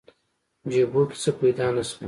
[0.71, 1.99] جیبو کې څه پیدا نه شول.